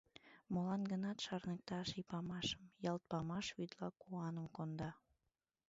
Молан-гынат 0.53 1.17
шарныкта 1.25 1.79
ший 1.89 2.05
памашым— 2.11 2.63
ялт 2.91 3.03
памаш 3.11 3.45
вӱдла 3.57 3.89
куаным 4.01 4.47
конда. 4.55 4.89